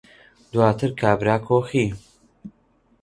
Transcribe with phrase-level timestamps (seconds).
[0.51, 1.85] دواتر کابرا کۆخی